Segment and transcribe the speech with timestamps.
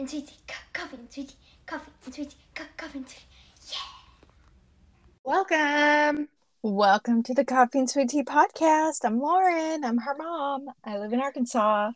[0.00, 1.34] and sweetie, co- coffee and sweetie,
[1.66, 3.26] coffee and sweetie, co- coffee and sweetie.
[5.24, 6.28] Welcome.
[6.62, 9.04] Welcome to the Coffee and Sweet Tea podcast.
[9.04, 9.84] I'm Lauren.
[9.84, 10.68] I'm her mom.
[10.82, 11.90] I live in Arkansas.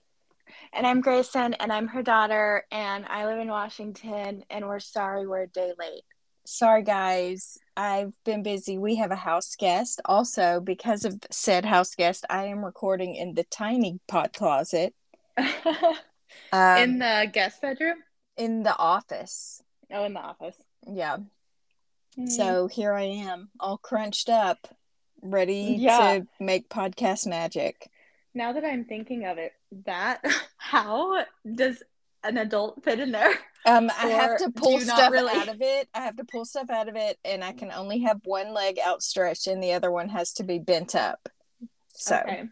[0.75, 5.27] And I'm Grayson, and I'm her daughter, and I live in Washington, and we're sorry
[5.27, 6.05] we're a day late.
[6.45, 7.57] Sorry, guys.
[7.75, 8.77] I've been busy.
[8.77, 10.02] We have a house guest.
[10.05, 14.95] Also, because of said house guest, I am recording in the tiny pot closet
[16.55, 17.98] um, in the guest bedroom?
[18.36, 19.63] in the office.
[19.93, 20.57] Oh, in the office.
[20.90, 21.18] Yeah.
[22.18, 22.29] Mm.
[22.29, 24.67] So here I am, all crunched up,
[25.22, 26.18] ready Yeah.
[26.18, 27.90] to make podcast magic.
[28.35, 29.53] now that I'm thinking of it,
[29.86, 30.21] that
[30.57, 31.82] how does
[32.25, 33.34] an adult fit in there?
[33.66, 35.33] Um, I have to pull stuff really?
[35.34, 35.89] out of it.
[35.94, 38.78] I have to pull stuff out of it, and I can only have one leg
[38.84, 41.28] outstretched, and the other one has to be bent up.
[41.89, 42.44] So Okay.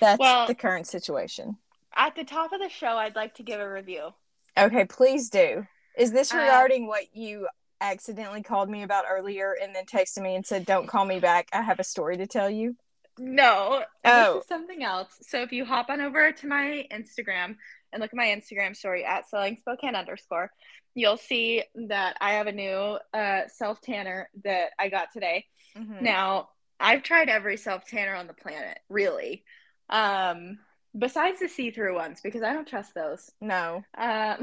[0.00, 1.56] that's Well- the current situation.
[1.96, 4.14] At the top of the show, I'd like to give a review.
[4.58, 5.66] Okay, please do.
[5.96, 7.48] Is this Uh, regarding what you
[7.80, 11.48] accidentally called me about earlier, and then texted me and said, "Don't call me back.
[11.52, 12.76] I have a story to tell you."
[13.18, 14.34] No, Oh.
[14.34, 15.14] this is something else.
[15.22, 17.56] So if you hop on over to my Instagram
[17.92, 20.50] and look at my Instagram story at selling Spokane underscore,
[20.94, 25.46] you'll see that I have a new uh, self tanner that I got today.
[25.76, 26.00] Mhm.
[26.02, 29.44] Now I've tried every self tanner on the planet, really,
[29.90, 30.58] um,
[30.96, 33.30] besides the see through ones because I don't trust those.
[33.40, 33.82] No.
[33.96, 34.36] Um,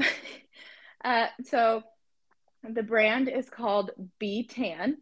[1.04, 1.82] uh, so
[2.68, 4.98] the brand is called B Tan,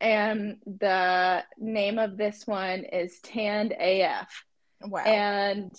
[0.00, 4.44] and the name of this one is Tanned AF,
[4.82, 5.00] Wow.
[5.04, 5.72] and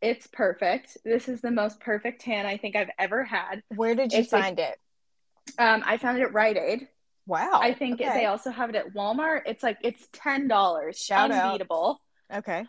[0.00, 0.96] it's perfect.
[1.04, 3.62] This is the most perfect tan I think I've ever had.
[3.68, 4.76] Where did you it's like- find it?
[5.58, 6.88] Um, I found it at Rite Aid.
[7.26, 7.60] Wow.
[7.62, 8.12] I think okay.
[8.12, 9.42] they also have it at Walmart.
[9.46, 10.98] It's like it's ten dollars.
[10.98, 11.52] Shout out.
[11.52, 12.00] Unbeatable.
[12.32, 12.64] Okay.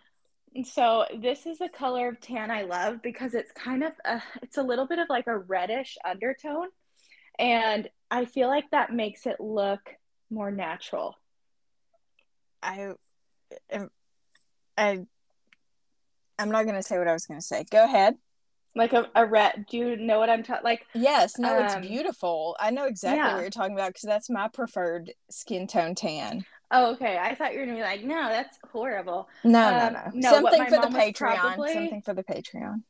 [0.64, 4.58] So this is a color of tan I love because it's kind of a, it's
[4.58, 6.68] a little bit of like a reddish undertone,
[7.40, 9.82] and I feel like that makes it look
[10.30, 11.16] more natural.
[12.62, 12.94] I
[13.72, 13.90] am.
[14.78, 15.06] I.
[16.40, 17.66] I'm not gonna say what I was gonna say.
[17.72, 18.16] Go ahead.
[18.76, 19.66] Like a, a red.
[19.70, 20.64] Do you know what I'm talking?
[20.64, 22.56] Like Yes, no, it's Um, beautiful.
[22.60, 23.36] I know exactly yeah.
[23.36, 26.46] what you're talking about because that's my preferred skin tone tan.
[26.74, 29.30] Oh okay, I thought you were gonna be like no, that's horrible.
[29.46, 30.12] No, Um, no, no.
[30.14, 31.36] no, Something for the Patreon.
[31.38, 32.84] probably- Something for the Patreon.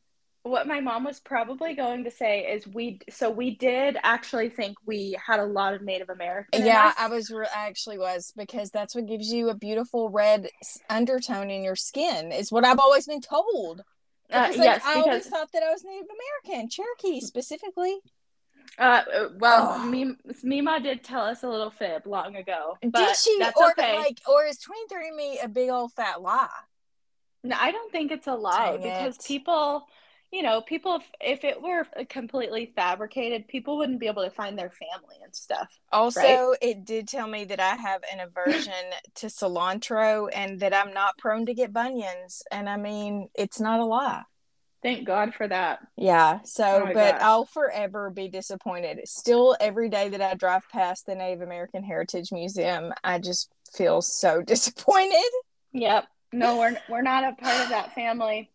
[0.46, 3.00] What my mom was probably going to say is we.
[3.10, 6.66] So we did actually think we had a lot of Native American.
[6.66, 6.96] Yeah, us.
[7.00, 7.32] I was.
[7.32, 11.64] Re- I actually was because that's what gives you a beautiful red s- undertone in
[11.64, 12.34] your skin.
[12.34, 13.84] Is what I've always been told.
[14.30, 16.08] Uh, Because, like, yes, I always thought that I was Native
[16.44, 18.00] American, Cherokee specifically.
[18.78, 19.02] Uh,
[19.38, 19.80] well.
[19.86, 22.78] Mim- Mima did tell us a little fib long ago.
[22.82, 23.38] Did she?
[23.40, 23.98] That's or okay.
[23.98, 26.48] like, or is twenty three me a big old fat lie?
[27.44, 29.26] no, I don't think it's a lie Dang because it.
[29.26, 29.86] people,
[30.32, 30.96] you know, people.
[30.96, 31.04] If,
[31.40, 35.68] if it were completely fabricated, people wouldn't be able to find their family and stuff.
[35.92, 36.58] Also, Right.
[36.62, 38.74] it did tell me that I have an aversion
[39.16, 42.42] to cilantro and that I'm not prone to get bunions.
[42.50, 44.24] And I mean, it's not a lie.
[44.84, 45.80] Thank God for that.
[45.96, 46.42] Yeah.
[46.44, 47.22] So, Oh but gosh.
[47.22, 49.00] I'll forever be disappointed.
[49.06, 54.02] Still, every day that I drive past the Native American Heritage Museum, I just feel
[54.02, 55.24] so disappointed.
[55.72, 56.06] Yep.
[56.34, 58.50] No, we're we're not a part of that family.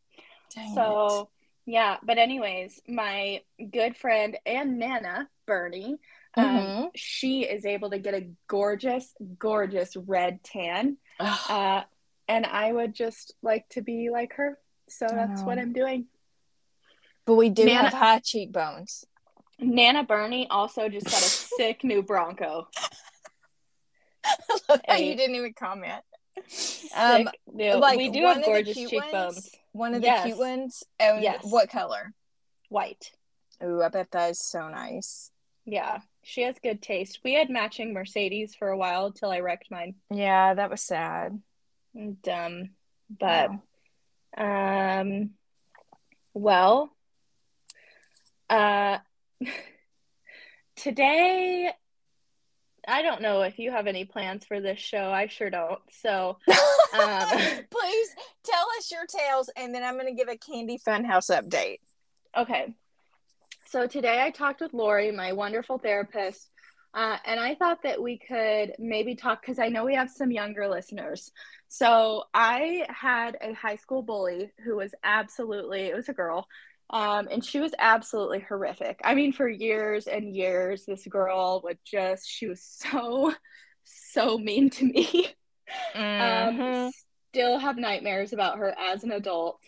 [0.55, 1.31] Dang So
[1.65, 5.99] yeah, but anyways, my good friend and Nana Bernie,
[6.37, 6.41] it.
[6.41, 6.91] um, Mhm.
[6.95, 10.97] she is able to get a gorgeous, gorgeous red tan.
[11.21, 11.83] Uh,
[12.29, 14.59] and I would just like to be like her.
[14.89, 15.59] So that's what.
[15.59, 16.07] I'm doing.
[17.29, 19.05] But we do Nana- have high cheekbones.
[19.61, 21.25] Nana Bernie also just got a
[21.59, 22.67] sick new Bronco.
[24.25, 24.35] I
[24.69, 25.11] love Hey.
[25.11, 26.03] you didn't even comment.
[26.47, 27.75] Sick Um, new.
[27.75, 29.13] like we do have gorgeous cheekbones.
[29.13, 29.51] ones.
[29.73, 30.25] One of the Yes.
[30.25, 30.85] cute ones.
[31.01, 31.45] Oh, Yes.
[31.45, 32.15] What color?
[32.71, 33.13] White.
[33.63, 35.31] Ooh, I bet that is so nice.
[35.67, 37.21] Yeah, she has good taste.
[37.25, 39.97] We had matching Mercedes for a while till I wrecked mine.
[40.11, 41.43] Yeah, that was sad.
[41.95, 42.71] And, um,
[43.11, 43.51] but
[44.39, 45.01] Wow.
[45.01, 45.31] um,
[46.33, 46.91] well,
[48.51, 48.99] uh,
[50.77, 51.71] today.
[52.87, 55.11] I don't know if you have any plans for this show.
[55.11, 55.81] I sure don't.
[55.91, 56.39] So,
[56.95, 57.29] Um,
[57.71, 58.09] Please
[58.45, 61.79] tell us your tales, and then I'm going to give a Candy Funhouse update.
[62.37, 62.75] Okay.
[63.67, 66.49] So today I talked with Lori, my wonderful therapist,
[66.95, 70.31] uh, and I thought that we could maybe talk because I know we have some
[70.31, 71.31] younger listeners.
[71.69, 76.47] So I had a high school bully who was absolutely, it was a girl,
[76.91, 79.01] um, and she was absolutely horrific.
[79.05, 83.35] I mean, for years and years, this girl would just, she was so,
[83.85, 85.29] so mean to me.
[85.95, 85.99] Mhm.
[86.19, 86.61] um,
[87.35, 89.61] still have nightmares about her as an adult.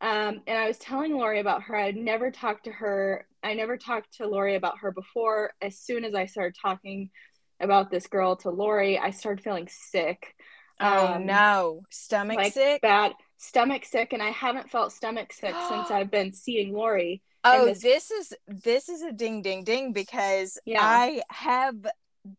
[0.00, 1.76] Um, and I was telling Lori about her.
[1.76, 5.52] I'd never talked to her I never talked to Lori about her before.
[5.62, 7.10] As soon as I started talking
[7.60, 10.34] about this girl to Lori, I started feeling sick.
[10.80, 12.82] Oh Um, no, stomach like sick.
[12.82, 17.22] bad stomach sick, and I haven't felt stomach sick since I've been seeing Lori.
[17.44, 20.80] Oh, this- this is this is a ding ding ding because Yeah.
[20.82, 21.76] I have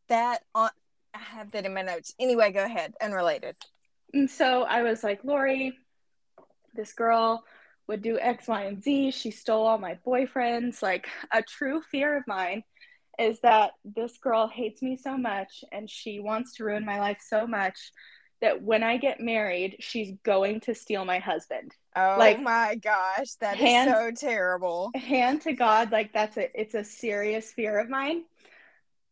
[0.10, 0.70] that on.
[1.14, 2.14] I have that in my notes.
[2.20, 2.94] Anyway, go ahead.
[3.02, 3.56] Unrelated.
[4.14, 5.74] And so I was like, Lori,
[6.76, 7.44] this girl
[7.88, 9.12] would do X, Y, and Z.
[9.12, 10.84] She stole all my boyfriends.
[10.84, 12.64] Like, a true fear of mine
[13.18, 17.18] is that this girl hates me so much and she wants to ruin my life
[17.28, 17.92] so much
[18.42, 21.74] that when I get married, she's going to steal my husband.
[21.96, 24.96] Oh Like, my gosh, that is hands- so terrible.
[24.96, 28.24] hand to God, like that's a it's a serious fear of mine.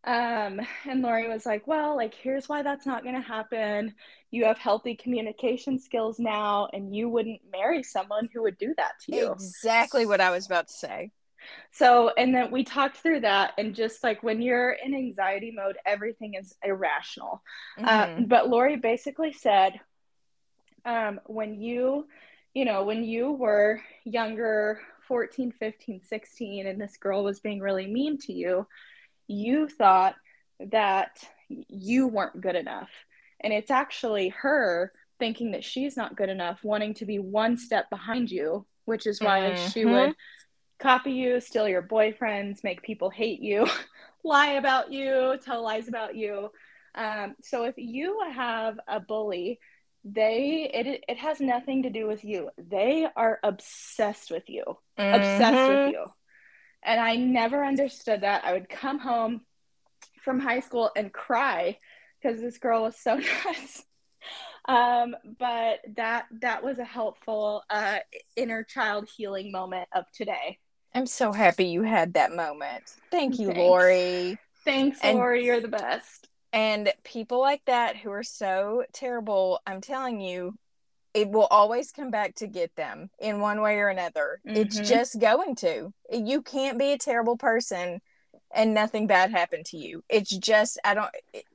[0.03, 3.95] Um, and Lori was like, Well, like here's why that's not gonna happen.
[4.31, 8.93] You have healthy communication skills now, and you wouldn't marry someone who would do that
[9.05, 9.35] to you.
[9.41, 11.11] Exactly what I was about to say.
[11.71, 15.77] So, and then we talked through that, and just like when you're in anxiety mode,
[15.85, 17.43] everything is irrational.
[17.77, 18.27] Uh, Mhm.
[18.27, 19.79] but Lori basically said,
[20.85, 22.07] um, when you,
[22.53, 27.87] you know, when you were younger, 14, 15, 16, and this girl was being really
[27.87, 28.67] mean to you,
[29.27, 30.15] you thought
[30.59, 31.17] that
[31.49, 32.89] you weren't good enough.
[33.41, 37.89] And it's actually her thinking that she's not good enough, wanting to be one step
[37.89, 39.91] behind you, which is why she Mhm.
[39.91, 40.15] would
[40.79, 43.67] copy you, steal your boyfriends, make people hate you,
[44.23, 46.51] lie about you, tell lies about you.
[46.95, 49.59] Um, so if you have a bully,
[50.03, 52.49] they it it has nothing to do with you.
[52.57, 54.63] They are obsessed with you,
[55.11, 55.67] obsessed Mhm.
[55.67, 56.05] with you.
[56.83, 58.45] And I never understood that.
[58.45, 59.41] I would come home
[60.23, 61.77] from high school and cry
[62.21, 63.15] because this girl was so
[63.45, 63.83] nuts.
[64.67, 67.99] Um, but that that was a helpful uh,
[68.35, 70.59] inner child healing moment of today.
[70.97, 72.83] I'm so happy you had that moment.
[73.11, 73.59] Thank you, Thanks.
[73.59, 74.39] Lori.
[74.65, 75.45] Thanks, And- Lori.
[75.45, 76.27] You're the best.
[76.51, 80.55] And people like that who are so terrible, I'm telling you,
[81.13, 84.39] it will always come back to get them in one way or another.
[84.43, 84.87] It's Mhm.
[84.87, 85.93] just going to.
[86.11, 88.01] You can't be a terrible person
[88.51, 90.03] and nothing bad happen to you.
[90.09, 91.45] It's just, I don't, it,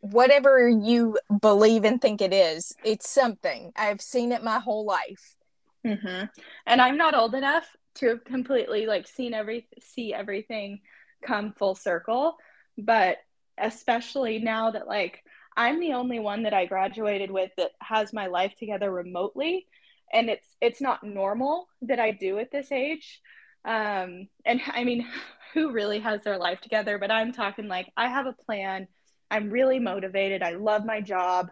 [0.00, 3.72] whatever you believe and think it is, it's something.
[3.76, 5.36] I've seen it my whole life.
[5.84, 6.24] hmm
[6.66, 10.80] And I'm not old enough to have completely like seen every see everything
[11.24, 12.36] come full circle,
[12.76, 13.18] but
[13.58, 15.22] especially now that like
[15.56, 19.66] I'm the only one that I graduated with that has my life together remotely,
[20.12, 23.20] and it's it's not normal that I do at this age.
[23.64, 25.06] Um, and I mean,
[25.54, 26.98] who really has their life together?
[26.98, 28.88] But I'm talking like I have a plan.
[29.30, 30.42] I'm really motivated.
[30.42, 31.50] I love my job.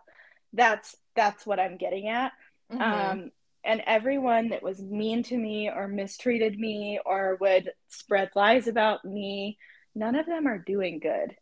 [0.53, 2.33] That's that's what I'm getting at.
[2.71, 2.81] Mhm.
[2.83, 3.31] Um,
[3.67, 9.05] and everyone that was mean to me or mistreated me or would spread lies about
[9.05, 9.59] me,
[9.95, 11.35] none of them are doing good.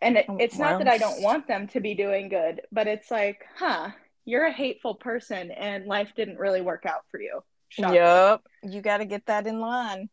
[0.00, 2.86] And it, Oh, it's not that I don't want them to be doing good, but
[2.88, 3.90] it's like, huh,
[4.24, 7.40] you're a hateful person and life didn't really work out for you.
[7.68, 7.94] Shocking.
[7.94, 8.42] Yep.
[8.64, 10.08] You got to get that in line.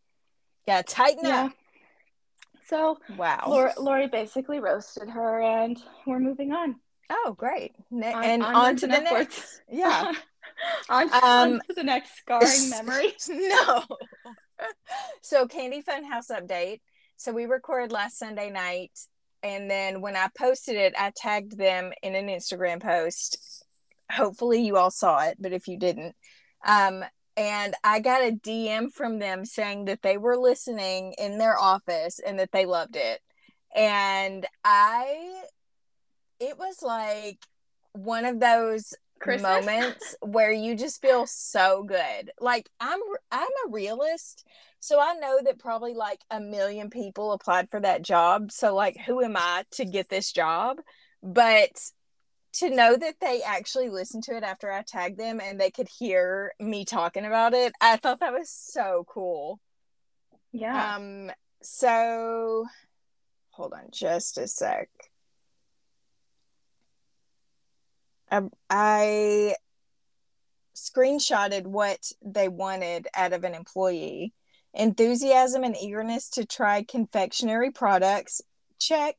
[0.68, 1.46] Yeah, tighten Yeah.
[1.46, 1.51] up.
[2.68, 3.46] So Wow.
[3.48, 6.75] Lori, Lori basically roasted her and we're moving on.
[7.10, 7.74] Oh, great.
[7.90, 9.62] Ne- On- and on onwards to the next.
[9.68, 10.13] Yeah.
[10.90, 13.14] on, Um, to the next scarring memory.
[13.30, 13.84] no.
[15.22, 16.82] so Candy Fun House update.
[17.18, 18.92] So we recorded last Sunday night,
[19.44, 23.63] and then when I posted it, I tagged them in an Instagram post.
[24.12, 26.16] Hopefully you all saw it, but if you didn't,
[26.66, 27.04] um,
[27.39, 32.20] and I got a DM from them saying that they were listening in their office
[32.20, 33.22] and that they loved it.
[33.74, 35.44] And I,
[36.42, 37.38] it was like
[37.94, 39.66] one of those Christmas?
[39.66, 42.32] moments where you just feel so good.
[42.40, 43.00] Like I'm
[43.32, 44.46] I'm a realist,
[44.80, 48.52] so I know that probably like a million people applied for that job.
[48.52, 50.78] So like who am I to get this job?
[51.22, 51.92] But
[52.54, 55.88] to know that they actually listened to it after I tagged them and they could
[55.88, 59.60] hear me talking about it, I thought that was so cool.
[60.52, 60.96] Yeah.
[60.96, 62.66] Um so
[63.52, 64.90] hold on just a sec.
[68.31, 69.55] I, I
[70.75, 74.33] screenshotted what they wanted out of an employee.
[74.74, 78.41] Enthusiasm and eagerness to try confectionery products.
[78.79, 79.15] Check.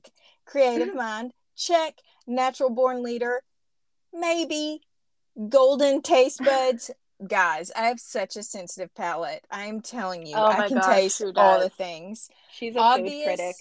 [0.46, 1.32] Creative mind.
[1.56, 1.94] Check.
[2.26, 3.42] Natural born leader.
[4.12, 4.82] Maybe.
[5.48, 6.90] Golden taste buds.
[7.26, 9.44] Guys, I have such a sensitive palate.
[9.50, 13.56] I'm telling you, Oh I can gosh, taste all the things She's a food critic.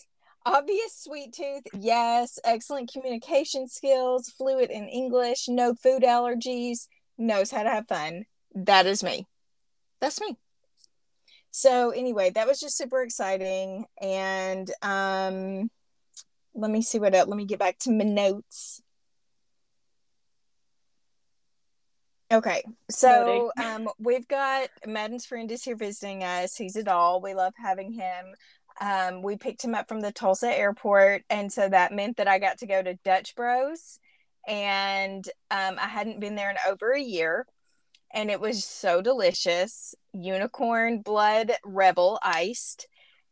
[0.49, 6.87] Obvious sweet tooth yes excellent communication skills fluent in english no food allergies
[7.17, 9.25] knows how to have fun that is me
[9.99, 10.37] that's me
[11.51, 13.85] so anyway, that was just super exciting.
[14.01, 15.69] And um
[16.53, 17.27] let me see what else.
[17.27, 18.81] Let me get back to my notes.
[22.31, 26.55] Okay, so um, we've got Madden's friend is here visiting us.
[26.55, 27.21] He's a doll.
[27.21, 28.35] We love having him.
[28.81, 32.39] Um, we picked him up from the Tulsa airport, and so that meant that I
[32.39, 33.99] got to go to Dutch Bros,
[34.47, 37.45] and um, I hadn't been there in over a year,
[38.13, 39.95] and it was so delicious.
[40.13, 42.87] Unicorn blood rebel iced,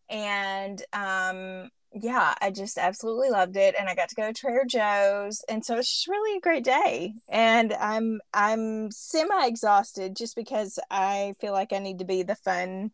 [0.10, 4.66] and um, yeah, I just absolutely loved it, and I got to go to Trader
[4.68, 7.14] Joe's, and so it's just really a great day.
[7.30, 12.36] And I'm I'm semi exhausted just because I feel like I need to be the
[12.36, 12.92] fun,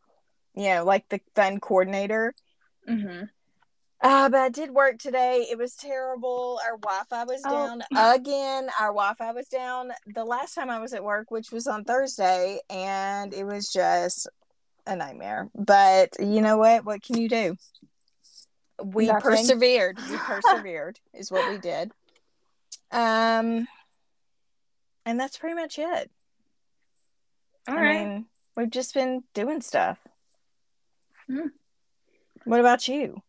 [0.55, 2.33] you know, like the fun coordinator.
[2.89, 3.25] Mm-hmm.
[4.01, 5.47] Uh, but I did work today.
[5.49, 6.59] It was terrible.
[6.65, 7.51] Our Wi-Fi was Oh.
[7.51, 7.83] down
[8.15, 8.69] again.
[8.79, 12.59] Our Wi-Fi was down the last time I was at work, which was on Thursday,
[12.69, 14.27] and it was just
[14.85, 15.49] a nightmare.
[15.55, 16.83] But you know what?
[16.83, 17.55] What can you do?
[18.83, 19.21] We Nothing.
[19.31, 19.97] persevered.
[20.09, 21.91] We persevered is what we did.
[22.91, 23.67] Um,
[25.05, 26.11] and that's pretty much it.
[27.69, 28.05] All I right.
[28.07, 28.25] mean,
[28.57, 29.99] we've just been doing stuff.
[31.27, 31.47] Hmm.
[32.45, 33.21] What about you?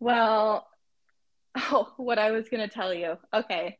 [0.00, 0.66] Well,
[1.56, 3.16] oh, what I was going to tell you.
[3.32, 3.78] Okay.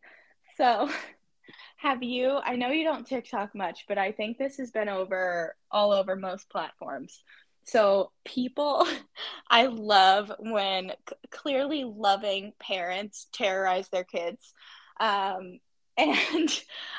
[0.57, 0.89] So,
[1.77, 5.57] have you, I know you don't TikTok much, but I think this has been over
[5.71, 7.23] all over most platforms.
[7.65, 8.87] So, people,
[9.51, 14.53] I love when c- clearly loving parents terrorize their kids.
[15.01, 15.61] Um,
[15.97, 16.49] and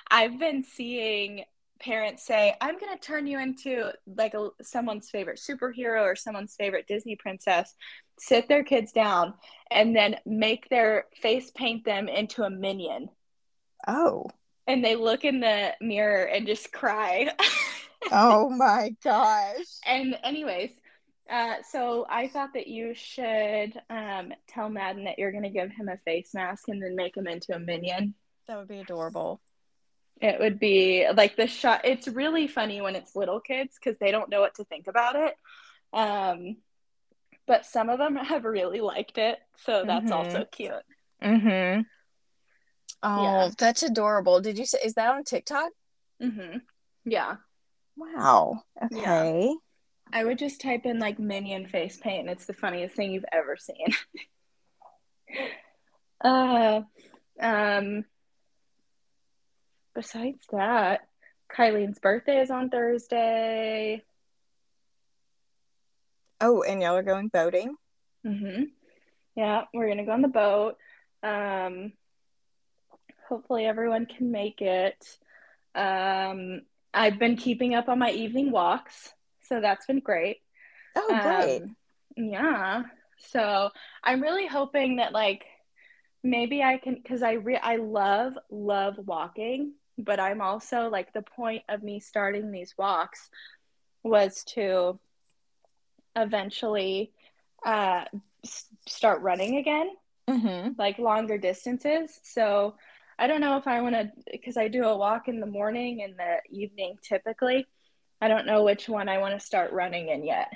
[0.10, 1.46] I've been seeing
[1.84, 6.56] parents say, I'm going to turn you into like a, someone's favorite superhero or someone's
[6.56, 7.76] favorite Disney princess,
[8.18, 9.34] sit their kids down,
[9.70, 13.10] and then make their face paint them into a minion.
[13.88, 14.30] Oh,
[14.66, 17.30] And they look in the mirror and just cry.
[18.12, 19.66] oh my gosh.
[19.86, 20.72] and, anyways,
[21.30, 25.72] uh, so I thought that you should um, tell Madden that you're going to give
[25.72, 28.16] him a face mask and then make him into a minion.
[28.48, 29.42] That would be adorable.
[30.24, 31.82] It would be like the shot.
[31.84, 35.18] It's really funny when it's little kids because they don't know what to think about
[35.18, 35.36] it.
[35.92, 36.56] Um,
[37.46, 40.16] but some of them have really liked it, so that's Mhm.
[40.16, 40.72] also cute.
[41.22, 41.82] Mm-hmm.
[43.04, 43.50] Oh, Yeah.
[43.58, 44.40] that's adorable.
[44.40, 45.72] Did you say is that on TikTok?
[46.22, 46.60] hmm
[47.04, 47.36] Yeah,
[47.98, 48.64] Wow.
[48.92, 48.98] Yeah.
[49.02, 49.54] Okay.
[50.14, 53.26] I would just type in like minion face paint, and it's the funniest thing you've
[53.34, 53.88] ever seen.
[56.24, 56.82] uh,
[57.42, 58.06] um.
[59.96, 61.08] Besides that,
[61.56, 64.02] Kylene's birthday is on Thursday.
[66.42, 67.76] Oh, and y'all are going boating?
[68.26, 68.64] Mm-hmm.
[69.36, 70.78] Yeah, we're gonna go on the boat.
[71.22, 71.94] Um,
[73.30, 75.18] hopefully everyone can make it.
[75.76, 76.62] Um,
[76.94, 80.38] I've been keeping up on my evening walks, so that's been great.
[80.96, 81.62] Oh, great.
[81.64, 81.76] Um,
[82.16, 82.84] yeah.
[83.18, 83.70] So
[84.04, 85.46] I'm really hoping that like
[86.24, 91.22] maybe I can because I re I love love walking, but I'm also like the
[91.22, 93.30] point of me starting these walks
[94.04, 95.00] was to
[96.16, 97.12] eventually
[97.66, 98.06] uh
[98.88, 99.90] start running again,
[100.30, 100.72] mm-hmm.
[100.78, 102.20] like longer distances.
[102.24, 102.76] So
[103.18, 106.04] I don't know if I want to because I do a walk in the morning
[106.04, 107.68] and the evening typically.
[108.22, 110.52] I don't know which one I want to start running in yet.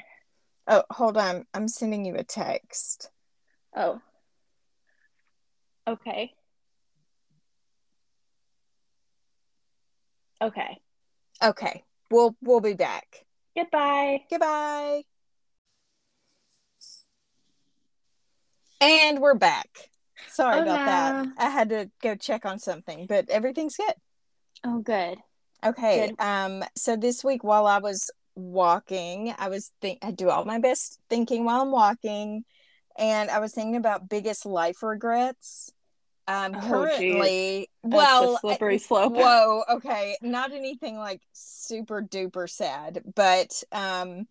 [0.68, 1.46] Oh, hold on.
[1.54, 3.10] I'm sending you a text.
[3.76, 4.02] Oh.
[5.88, 6.34] Okay.
[10.42, 10.78] Okay.
[11.44, 11.84] Okay.
[12.12, 13.26] We'll we'll be back.
[13.56, 14.22] Goodbye.
[14.30, 15.04] Goodbye.
[18.80, 19.90] And we're back.
[20.28, 21.28] Sorry about that.
[21.38, 23.94] I had to go check on something, but everything's good.
[24.64, 25.18] Oh, good.
[25.66, 26.08] Okay.
[26.08, 26.16] Good.
[26.24, 26.64] Um.
[26.76, 31.00] So this week, while I was walking, I was think I do all my best
[31.10, 32.46] thinking while I'm walking,
[32.98, 35.72] and I was thinking about biggest life regrets.
[36.28, 36.56] Um.
[36.56, 39.14] Oh, currently, well, slippery slope.
[39.16, 39.64] whoa.
[39.70, 40.18] Okay.
[40.22, 44.28] Not anything like super duper sad, but um.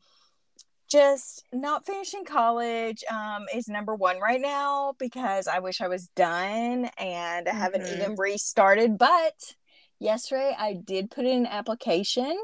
[0.89, 6.07] Just not finishing college um, is number one right now because I wish I was
[6.15, 7.97] done and I haven't Mhm.
[7.97, 8.97] even restarted.
[8.97, 9.57] But
[9.99, 12.39] yesterday I did put in an application.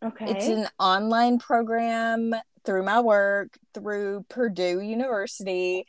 [0.00, 0.26] Okay.
[0.30, 5.84] It's an online program through my work through Purdue University,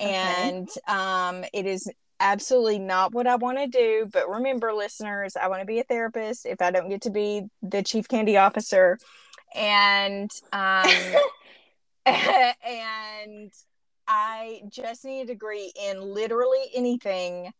[0.00, 0.12] Okay.
[0.14, 1.88] and um, it is
[2.20, 4.08] absolutely not what I want to do.
[4.12, 6.46] But remember, listeners, I want to be a therapist.
[6.46, 8.98] If I don't get to be the chief candy officer,
[9.54, 10.86] and um,
[12.06, 13.50] and
[14.06, 17.50] I just need a degree in literally anything,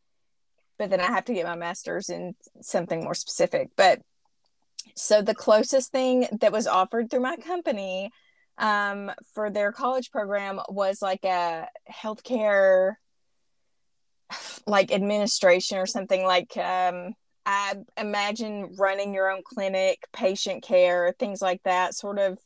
[0.79, 3.71] but then I have to get my master's in something more specific.
[3.77, 4.01] But
[4.95, 8.11] so the closest thing that was offered through my company
[8.59, 12.95] um, for their college program was like a healthcare
[14.67, 17.15] like administration or something like um
[17.47, 22.39] I imagine running your own clinic, patient care, things like that sort of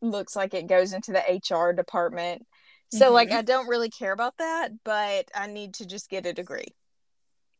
[0.00, 2.46] looks like it goes into the HR department.
[2.92, 3.14] So mm-hmm.
[3.14, 6.76] like I don't really care about that, but I need to just get a degree.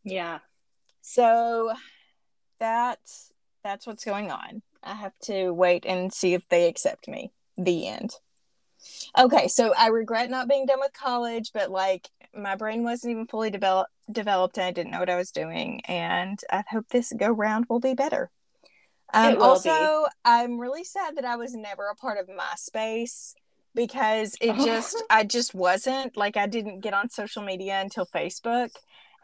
[0.05, 0.39] Yeah.
[1.03, 1.73] So
[2.61, 3.33] that's
[3.65, 4.63] that's what's going on.
[4.85, 7.33] I have to wait and see if they accept me.
[7.57, 8.13] The end.
[9.19, 13.27] Okay, so I regret not being done with college, but like my brain wasn't even
[13.27, 15.81] fully developed developed and I didn't know what I was doing.
[15.87, 18.31] And I hope this go round will be better.
[19.15, 20.11] Um, also, be.
[20.25, 23.35] I'm really sad that I was never a part of MySpace
[23.75, 28.71] because it just, I just wasn't like, I didn't get on social media until Facebook.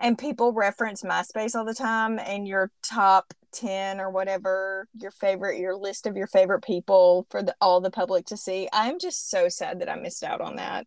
[0.03, 5.59] And people reference MySpace all the time and your top 10 or whatever, your favorite,
[5.59, 8.69] your list of your favorite people for the, all the public to see.
[8.73, 10.87] I'm just so sad that I missed out on that.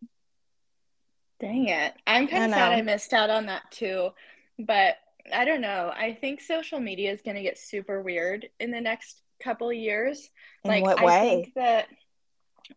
[1.40, 1.94] Dang it.
[2.06, 4.10] I'm kind of sad I missed out on that too.
[4.58, 4.96] But
[5.32, 5.92] I don't know.
[5.96, 10.30] I think social media is going to get super weird in the next couple years.
[10.64, 11.14] In like what way?
[11.14, 11.88] I think that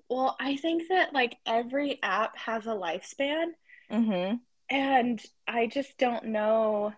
[0.10, 3.48] well, I think that like every app has a lifespan.
[3.92, 4.36] Mm-hmm.
[4.70, 6.94] And I just don't know,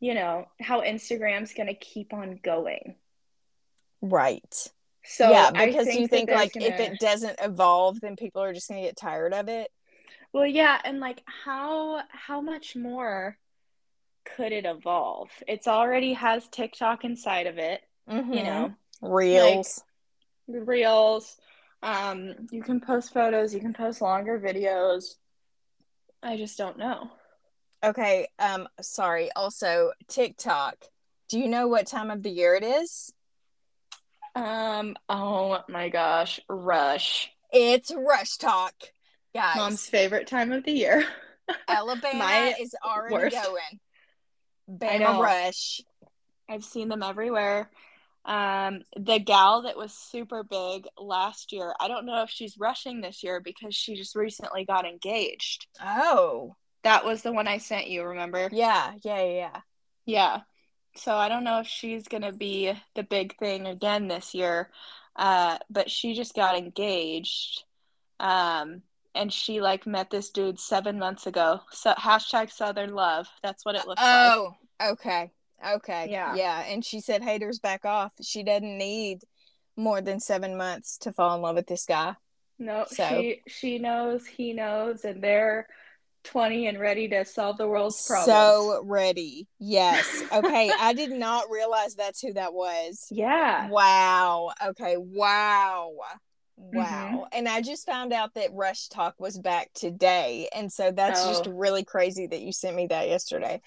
[0.00, 2.94] you know, how Instagram's going to keep on going.
[4.00, 4.70] Right.
[5.04, 6.66] So yeah, because think you think like gonna...
[6.66, 9.70] if it doesn't evolve, then people are just going to get tired of it.
[10.32, 13.38] Well, yeah, and like how how much more
[14.36, 15.30] could it evolve?
[15.46, 18.32] It's already has TikTok inside of it, mm-hmm.
[18.32, 18.74] you know.
[19.00, 19.82] Reels.
[20.46, 21.36] Like, reels.
[21.82, 25.14] Um, you can post photos, you can post longer videos.
[26.22, 27.10] I just don't know.
[27.84, 29.30] Okay, um sorry.
[29.36, 30.76] Also, TikTok.
[31.28, 33.12] Do you know what time of the year it is?
[34.34, 37.30] Um, oh my gosh, rush.
[37.52, 38.70] It's RushTok.
[39.34, 41.04] Guys, mom's favorite time of the year.
[41.68, 43.36] Alabama is already worst.
[43.36, 43.80] going.
[44.70, 45.80] Bama Rush.
[46.48, 47.70] I've seen them everywhere.
[48.28, 53.00] Um, the gal that was super big last year, I don't know if she's rushing
[53.00, 55.66] this year because she just recently got engaged.
[55.82, 56.54] Oh.
[56.84, 58.50] That was the one I sent you, remember?
[58.52, 59.60] Yeah, yeah, yeah.
[60.04, 60.40] Yeah.
[60.94, 64.70] So I don't know if she's going to be the big thing again this year.
[65.16, 67.64] Uh, but she just got engaged.
[68.20, 68.82] Um,
[69.14, 71.60] and she like met this dude seven months ago.
[71.72, 73.26] So hashtag Southern Love.
[73.42, 74.88] That's what it looks oh, like.
[74.88, 75.30] Oh, okay,
[75.66, 76.64] okay, yeah, yeah.
[76.66, 79.22] And she said, "Haters back off." She doesn't need
[79.76, 82.14] more than seven months to fall in love with this guy.
[82.58, 83.08] No, so.
[83.08, 85.68] she she knows, he knows, and they're
[86.24, 88.26] 20 and ready to solve the world's problems.
[88.26, 89.46] So ready.
[89.58, 90.24] Yes.
[90.32, 90.70] Okay.
[90.78, 93.06] I did not realize that's who that was.
[93.10, 93.68] Yeah.
[93.68, 94.50] Wow.
[94.66, 94.96] Okay.
[94.98, 95.92] Wow.
[96.56, 96.84] Wow.
[96.84, 97.38] Mm-hmm.
[97.38, 100.48] And I just found out that RushTok was back today.
[100.54, 101.28] And so that's oh.
[101.28, 103.60] just really crazy that you sent me that yesterday.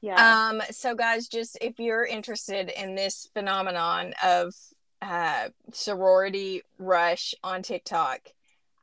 [0.00, 0.48] Yeah.
[0.50, 4.54] Um so guys just if you're interested in this phenomenon of
[5.02, 8.20] uh sorority rush on TikTok,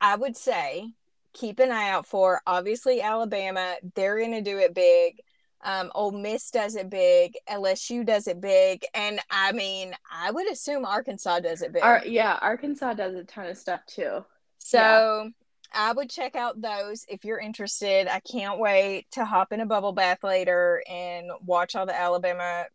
[0.02, 0.92] I would say
[1.36, 5.20] keep an eye out for obviously Alabama, they're going to do it big.
[5.64, 10.50] Um, Ole Miss does it big, LSU does it big, and I mean, I would
[10.52, 11.84] assume Arkansas does it big.
[12.06, 14.24] Yeah, Arkansas does a ton of stuff too.
[14.60, 15.32] So.
[15.74, 18.08] I would check out those if you're interested.
[18.08, 22.66] I can't wait to hop in a bubble bath later and watch all the Alabama.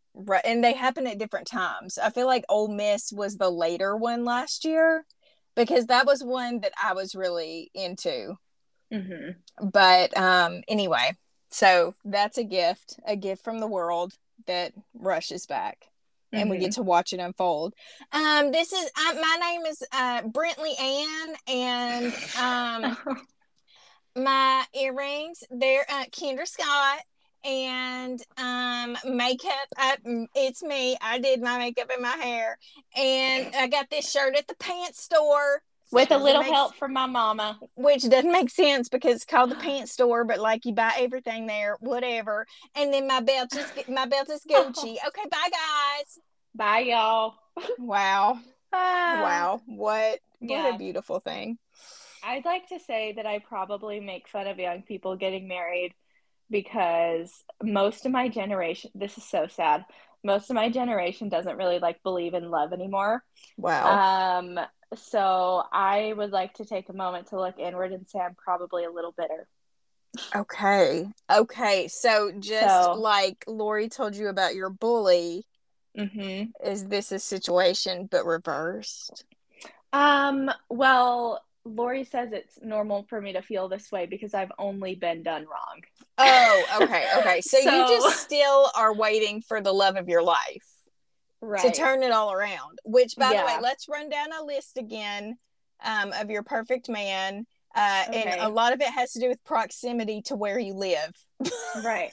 [0.43, 1.97] And they happen at different times.
[1.97, 5.05] I feel like Ole Miss was the later one last year
[5.55, 8.35] because that was one that I was really into.
[8.93, 9.67] Mm-hmm.
[9.69, 11.13] But um, anyway,
[11.49, 14.13] so that's a gift, a gift from the world
[14.47, 15.90] that rushes back.
[16.33, 16.49] And mm-hmm.
[16.49, 16.81] we get mm-hmm.
[16.81, 17.73] to watch it unfold.
[18.11, 23.17] Um, this is uh, my name is uh, Brentley Ann, and um,
[24.15, 26.99] my earrings they're uh, Kendra Scott,
[27.43, 29.97] and um makeup I,
[30.35, 32.57] it's me i did my makeup and my hair
[32.95, 37.05] and i got this shirt at the pants store with a little help from my
[37.05, 37.59] mama.
[37.75, 41.47] Which doesn't make sense because it's called the pants store but like you buy everything
[41.47, 44.97] there whatever and then my belt is my belt is gucci.
[45.07, 46.19] Okay bye guys.
[46.55, 47.35] Bye y'all.
[47.77, 48.39] Wow.
[48.73, 49.59] Wow.
[49.65, 50.63] What yeah.
[50.63, 51.57] what a beautiful thing.
[52.23, 55.93] I'd like to say that i probably make fun of young people getting married
[56.49, 59.83] because most of my generation this is so sad
[60.23, 63.23] most of my generation doesn't really like believe in love anymore.
[63.57, 64.39] Wow.
[64.39, 64.59] Um
[64.95, 68.83] so I would like to take a moment to look inward and say I'm probably
[68.83, 69.47] a little bitter.
[70.35, 71.07] Okay.
[71.31, 71.87] Okay.
[71.87, 75.45] So just so, like Lori told you about your bully,
[75.97, 76.69] mm-hmm.
[76.69, 79.23] is this a situation but reversed?
[79.93, 84.95] Um, well, Lori says it's normal for me to feel this way because I've only
[84.95, 85.81] been done wrong.
[86.17, 87.41] Oh, okay, okay.
[87.41, 90.65] So, you just still are waiting for the love of your life
[91.41, 91.61] Right.
[91.63, 92.79] to turn it all around.
[92.85, 95.37] Which, by the way, let's run down a list again
[95.83, 97.45] um, of your perfect man.
[97.75, 98.23] Uh, Okay.
[98.23, 101.15] And a lot of it has to do with proximity to where you live.
[101.83, 102.11] right.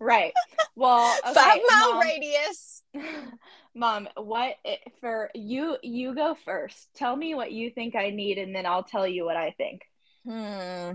[0.00, 0.32] Right.
[0.76, 2.82] Well, okay, Five mile Mom, radius.
[3.74, 4.54] Mom, what
[5.00, 5.76] for you?
[5.82, 6.88] You go first.
[6.94, 9.82] Tell me what you think I need, and then I'll tell you what I think.
[10.24, 10.92] Hmm.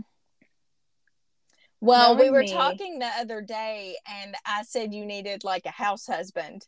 [1.82, 5.71] Well, we were me- talking the other day, and I said you needed like a
[5.71, 6.65] house husband.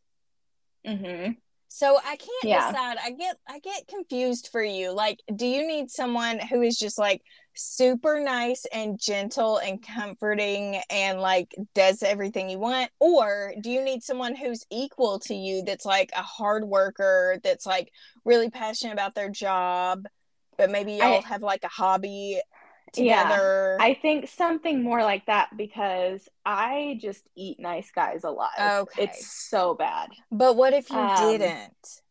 [0.86, 1.32] Mm-hmm.
[1.68, 2.72] So I can't Yeah.
[2.72, 2.98] decide.
[3.04, 4.92] I get I get confused for you.
[4.92, 7.22] Like, do you need someone who is just like
[7.54, 12.92] super nice and gentle and comforting and like does everything you want?
[13.00, 17.66] Or do you need someone who's equal to you that's like a hard worker, that's
[17.66, 17.92] like
[18.24, 20.06] really passionate about their job,
[20.58, 22.40] but maybe y'all I- have like a hobby
[22.98, 23.78] Yeah.
[23.80, 28.50] I think something more like that because I just eat nice guys alive.
[28.60, 29.04] Okay.
[29.04, 30.10] It's so bad.
[30.32, 32.02] but what if you Um, didn't?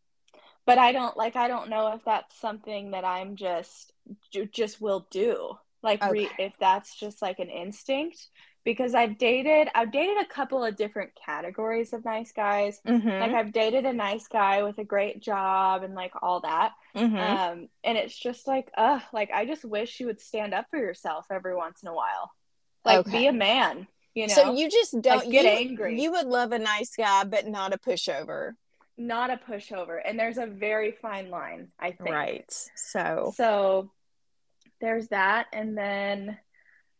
[0.67, 3.93] But I don't like I don't know if that's something that I'm just
[4.31, 5.59] ju- just will do.
[5.83, 8.29] Like re- if that's just like an instinct
[8.65, 12.81] because I've dated I've dated a couple of different categories of nice guys.
[12.87, 13.09] Mm-hmm.
[13.09, 16.73] Like I've dated a nice guy with a great job and like all that.
[16.97, 17.17] mm-hmm.
[17.17, 20.79] Um and it's just like ugh like I just wish you would stand up for
[20.79, 22.33] yourself every once in a while.
[22.85, 23.19] Like Okay.
[23.21, 24.35] be a man, you know.
[24.35, 26.01] so you just don't get you, angry.
[26.01, 28.53] You would love a nice guy, but not a pushover.
[28.97, 32.11] not a pushover and there's a very fine line, I think.
[32.11, 32.69] Right.
[32.77, 33.91] So So
[34.81, 35.47] there's that.
[35.53, 36.39] And then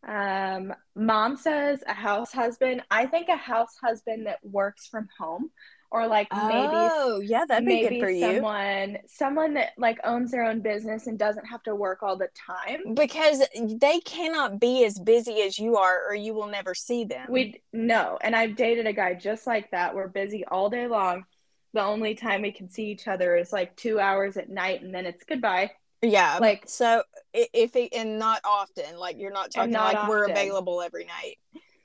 [0.07, 2.83] um, mom says a house husband.
[2.91, 5.51] I think a house husband that works from home
[5.95, 8.35] or like oh yeah, that'd be maybe good for maybe you.
[8.35, 12.29] someone someone that like owns their own business and doesn't have to work all the
[12.35, 12.95] time.
[12.95, 17.29] Because they cannot be as busy as you are, or you will never see them.
[17.31, 19.95] We no, and I've dated a guy just like that.
[19.95, 21.25] We're busy all day long.
[21.75, 24.93] The only time we can see each other is like two hours at night, and
[24.93, 25.71] then it's goodbye.
[26.05, 30.25] Yeah, like- so if it, and not often, like you're not talking not like we're
[30.25, 31.37] available every night.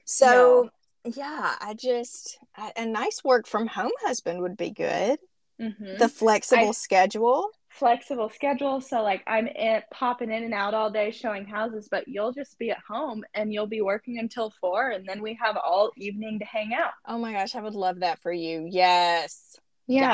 [0.05, 0.69] So
[1.05, 5.19] yeah, I just a a nice work from home husband would be good.
[5.59, 5.97] Mhm.
[5.97, 7.49] The flexible I- schedule.
[7.69, 8.81] flexible schedule.
[8.81, 12.57] So like I'm in, popping in and out all day showing houses, but you'll just
[12.57, 16.39] be at home and you'll be working until four, and then we have all evening
[16.39, 16.91] to hang out.
[17.07, 18.65] Oh my gosh, I would love that for you.
[18.69, 19.57] Yes.
[19.87, 20.11] Yeah.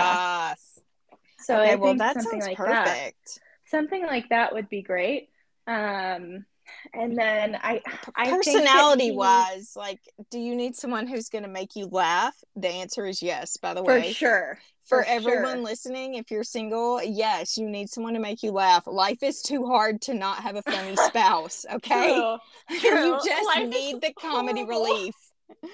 [0.54, 0.80] Yes.
[1.40, 3.40] So okay, I well that sounds like that, perfect.
[3.66, 5.30] Something like that would be great.
[5.68, 6.46] Um,
[6.94, 7.82] and then I,
[8.16, 10.00] I Personality he- wise, like,
[10.32, 12.36] do you need someone who's going to make you laugh?
[12.56, 13.58] The answer is yes.
[13.58, 14.60] By the way, for sure.
[14.84, 15.64] for for everyone sure.
[15.64, 18.88] listening, if you're single, yes, you need someone to make you laugh.
[18.88, 21.66] Life is too hard to not have a funny spouse.
[21.72, 22.38] Okay, True.
[22.70, 24.86] you just Life need the comedy horrible.
[24.86, 25.16] relief.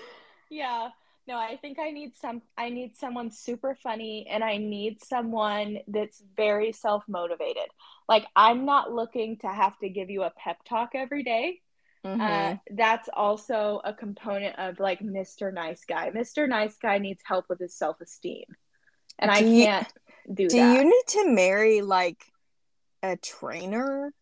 [0.50, 0.90] Yeah.
[1.28, 5.80] No, I think I need some I need someone super funny and I need someone
[5.88, 7.68] that's very self-motivated.
[8.10, 11.62] Like I'm not looking to have to give you a pep talk every day.
[12.04, 12.20] Mhm.
[12.20, 15.54] Uh, that's also a component of like Mr.
[15.54, 16.10] Nice Guy.
[16.10, 16.50] Mr.
[16.50, 18.46] Nice Guy needs help with his self-esteem.
[19.20, 19.94] And I Do you- can't
[20.34, 20.74] do, do that.
[20.78, 22.26] you need to marry like
[23.04, 24.14] a trainer?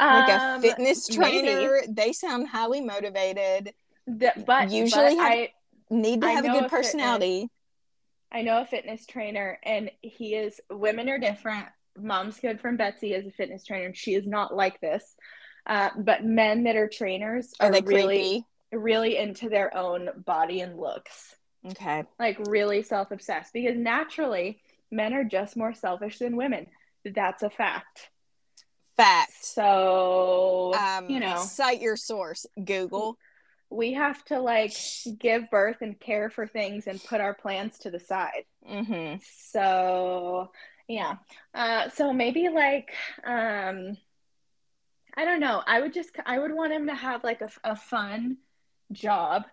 [0.00, 1.42] like a Um, fitness maybe.
[1.46, 1.80] trainer.
[1.88, 3.74] They sound highly motivated.
[4.06, 5.52] the- but Usually but have- I
[5.92, 7.50] Need to have a good a fitness- personality.
[8.32, 10.58] I know a fitness trainer, and he is.
[10.70, 11.66] Women are different.
[11.98, 15.14] Mom's good from Betsy is a fitness trainer, and she is not like this.
[15.66, 17.84] Uh, but men that are trainers Are are really,
[18.16, 18.46] creepy?
[18.72, 21.36] really into their own body and looks,
[21.70, 22.04] Okay.
[22.18, 23.52] like really self obsessed.
[23.52, 26.66] Because naturally, men are just more selfish than women.
[27.04, 28.08] That's a fact.
[28.96, 29.32] Fact.
[29.44, 32.46] So Um, you know, cite your source.
[32.64, 33.18] Google.
[33.72, 34.72] We have to like
[35.18, 38.44] give birth and care for things and put our plans to the side.
[38.70, 39.16] Mm-hmm.
[39.48, 40.50] So
[40.88, 41.16] yeah.
[41.54, 42.90] Uh so maybe like
[43.24, 43.96] um
[45.16, 45.62] I don't know.
[45.66, 48.38] I would just I would want him to have like a, a fun
[48.92, 49.44] job.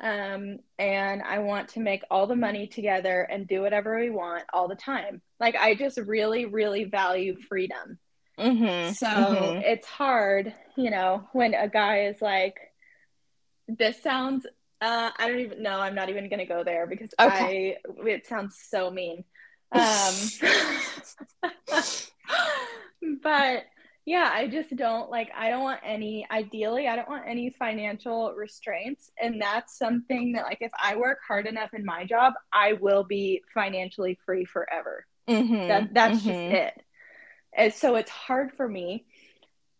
[0.00, 4.44] Um and I want to make all the money together and do whatever we want
[4.52, 5.22] all the time.
[5.40, 7.98] Like I just really really value freedom.
[8.38, 8.92] Mm-hmm.
[8.94, 9.62] So Mhm.
[9.64, 12.56] it's hard, you know, when a guy is like
[13.68, 14.46] this sounds
[14.80, 17.30] uh I don't even know, I'm not even gonna go there because Okay.
[17.30, 19.24] I it sounds so mean.
[19.72, 20.14] Um
[23.22, 23.64] but
[24.06, 28.34] yeah, I just don't like I don't want any ideally I don't want any financial
[28.36, 32.74] restraints and that's something that like if I work hard enough in my job, I
[32.74, 35.06] will be financially free forever.
[35.28, 35.68] Mhm.
[35.68, 36.50] That that's just Mhm.
[36.50, 36.82] it.
[37.56, 39.06] And so it's hard for me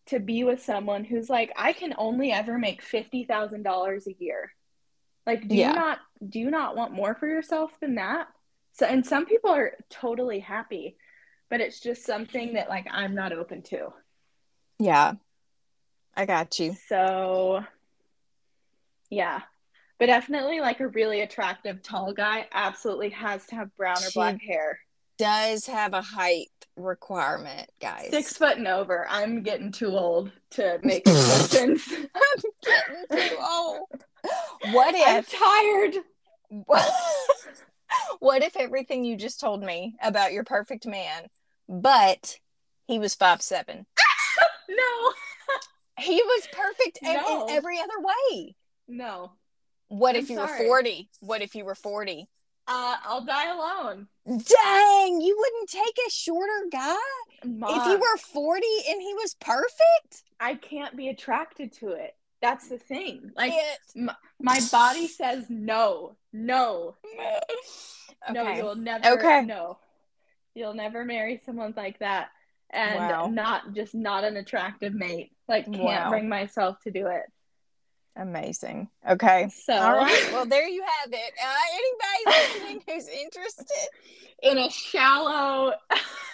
[0.06, 4.14] to be with someone who's like, I can only ever make fifty thousand dollars a
[4.18, 4.52] year.
[5.26, 5.68] Like, do Yeah.
[5.70, 8.28] you not do you not want more for yourself than that?
[8.72, 10.96] So and some people are totally happy,
[11.48, 13.92] but it's just something that like I'm not open to.
[14.78, 15.14] Yeah.
[16.16, 16.76] I got you.
[16.88, 17.64] So
[19.10, 19.40] yeah.
[19.98, 24.18] But definitely like a really attractive tall guy absolutely has to have brown or She-
[24.18, 24.80] black hair.
[25.18, 28.10] Does have a height requirement, guys.
[28.10, 29.06] Six foot and over.
[29.08, 31.82] I'm getting too old to make exceptions.
[31.92, 32.42] I'm
[33.08, 33.86] getting too old.
[34.72, 36.04] What if I'm tired.
[38.18, 41.26] what if everything you just told me about your perfect man,
[41.68, 42.38] but
[42.86, 43.86] he was five seven?
[44.68, 45.12] No.
[45.98, 47.46] He was perfect in- No.
[47.46, 48.56] in every other way.
[48.88, 49.32] No.
[49.88, 51.08] What I'm if you were 40?
[51.20, 52.26] What if you were 40?
[52.66, 54.06] Uh, I'll die alone.
[54.26, 56.94] Dang, you wouldn't take a shorter guy
[57.42, 60.22] if you were 40 and he was perfect?
[60.40, 62.14] I can't be attracted to it.
[62.40, 63.32] That's the thing.
[63.36, 66.96] Like It- my body says no, no,
[68.32, 68.48] no.
[68.52, 69.08] You'll never.
[69.12, 69.42] Okay.
[69.44, 69.78] No,
[70.54, 72.28] you'll never marry someone like that,
[72.70, 73.26] and Wow.
[73.26, 75.32] not just not an attractive mate.
[75.48, 76.10] Like can't Wow.
[76.10, 77.24] bring myself to do it.
[78.16, 78.88] Amazing.
[79.08, 79.48] Okay.
[79.50, 80.28] So All right.
[80.32, 81.32] Well, there you have it.
[81.42, 83.88] Uh, anybody listening who's interested,
[84.42, 85.72] in a shallow,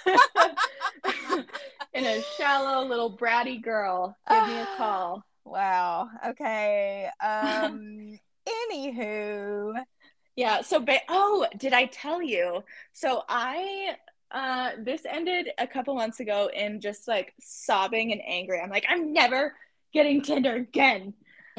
[1.95, 5.25] in a shallow little bratty girl, give me a call.
[5.45, 6.09] wow.
[6.29, 7.09] Okay.
[7.23, 8.19] Um.
[8.73, 9.75] anywho,
[10.37, 10.61] Yeah.
[10.63, 12.63] So, ba- oh, did I tell you?
[12.93, 13.97] So I,
[14.31, 18.61] uh, this ended a couple months ago in just like sobbing and angry.
[18.61, 19.55] I'm like, I'm never
[19.93, 21.15] getting Tinder again.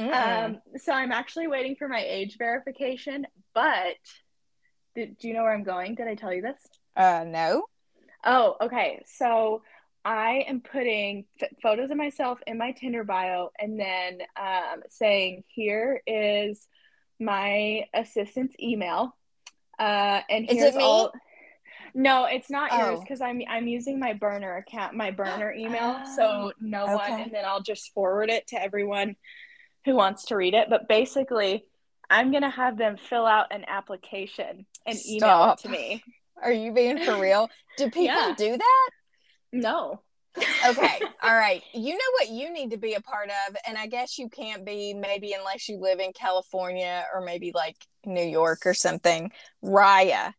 [0.09, 3.95] Mm, Um, so I'm actually waiting for my age verification, but
[4.95, 5.95] did, do you know where I'm going?
[5.95, 6.59] Did I tell you this?
[6.95, 7.65] uh, no.
[8.25, 9.01] Oh, okay.
[9.05, 9.63] So
[10.03, 15.43] I am putting f- photos of myself in my Tinder bio and then um, saying,
[15.47, 16.67] here is
[17.19, 19.15] my assistant's email.
[19.79, 20.83] Uh, and Is it me?
[20.83, 21.11] all.
[21.93, 23.01] No, it's not yours Oh.
[23.01, 27.43] because I'm I'm using my burner account, my burner email, so no one, and then
[27.45, 29.15] I'll just forward it to everyone
[29.85, 30.67] who wants to read it.
[30.69, 31.65] But basically,
[32.09, 36.03] I'm gonna have them fill out an application and email it to me.
[36.43, 37.49] Are you being for real?
[37.77, 38.35] Do people Yeah.
[38.35, 38.89] do that?
[39.53, 40.01] No,
[40.65, 43.85] okay all right you know what you need to be a part of and i
[43.85, 48.59] guess you can't be maybe unless you live in california or maybe like new york
[48.65, 49.31] or something
[49.63, 50.33] raya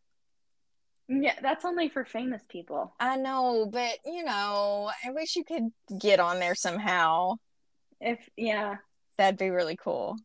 [1.07, 2.93] Yeah, that's only for famous people.
[2.99, 5.67] i know but you know i wish you could
[5.99, 7.35] get on there somehow
[7.99, 8.77] If yeah,
[9.17, 10.17] that'd be really cool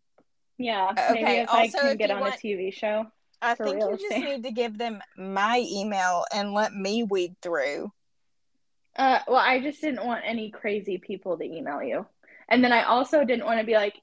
[0.60, 0.88] yeah.
[0.90, 3.06] Okay, Maybe if also, I can get on want- a TV show.
[3.40, 7.36] i think you real just need to give them my email and let me weed
[7.40, 7.92] through
[8.96, 12.04] Uh, well, I just didn't want any crazy people to email you,
[12.48, 13.94] and then I also didn't want to be like,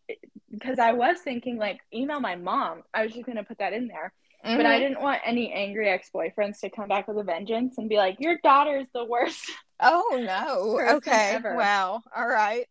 [0.49, 2.83] because I was thinking like email my mom.
[2.93, 4.79] I was just gonna put that in there, but I Mhm.
[4.79, 8.21] didn't want any angry ex boyfriends to come back with a vengeance and be like,
[8.21, 9.51] your daughter's the worst.
[9.81, 11.55] oh no okay ever.
[11.57, 12.67] wow all right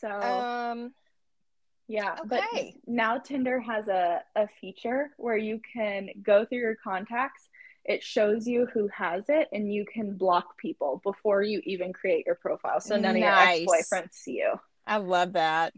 [0.00, 0.92] So um
[1.88, 2.42] Yeah, but
[2.86, 7.48] now Tinder has a, a feature where you can go through your contacts.
[7.84, 12.24] It shows you who has it, and you can block people before you even create
[12.24, 12.80] your profile.
[12.80, 13.58] So none Nice.
[13.58, 14.54] of your ex boyfriends see you.
[14.86, 15.74] i love that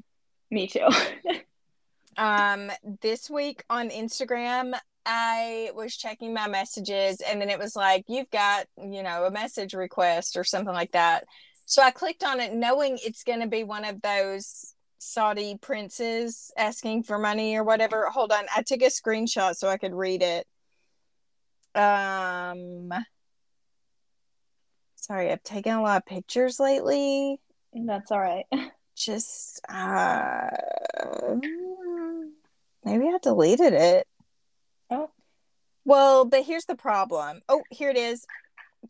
[0.50, 0.86] Me too.
[2.16, 2.70] um
[3.02, 4.72] this week on instagram
[5.04, 9.30] i was checking my messages and then it was like you've got you know a
[9.32, 11.24] message request or something like that
[11.64, 14.73] so i clicked on it knowing it's going to be one of those
[15.04, 19.76] saudi princes asking for money or whatever hold on i took a screenshot so i
[19.76, 20.46] could read it
[21.74, 22.90] um
[24.96, 27.38] sorry i've taken a lot of pictures lately
[27.74, 28.46] That's all right.
[28.96, 30.46] just uh
[32.84, 34.06] maybe I deleted it.
[34.90, 35.10] Oh.
[35.84, 37.40] Well, but here's the problem.
[37.48, 38.26] Oh, here it is.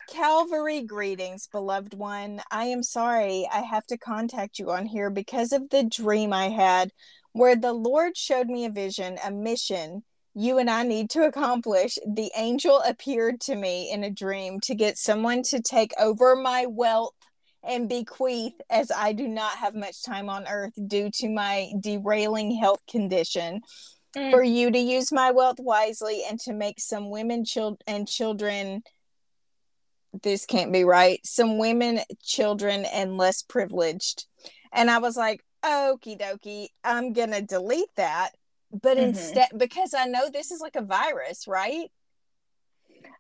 [0.08, 2.40] Calvary greetings, beloved one.
[2.50, 6.48] I am sorry I have to contact you on here because of the dream I
[6.48, 6.90] had
[7.32, 10.02] where the Lord showed me a vision, a mission
[10.34, 11.96] you and I need to accomplish.
[12.06, 16.66] The angel appeared to me in a dream to get someone to take over my
[16.66, 17.14] wealth
[17.62, 22.56] and bequeath as I do not have much time on earth due to my derailing
[22.56, 23.60] health condition.
[24.16, 24.30] Mm.
[24.30, 28.82] For you to use my wealth wisely and to make some women child and children
[30.22, 31.20] this can't be right.
[31.24, 34.26] Some women, children, and less privileged.
[34.72, 38.30] And I was like, okie dokie, I'm gonna delete that.
[38.70, 39.08] But Mhm.
[39.08, 41.90] instead, because I know this is like a virus, right?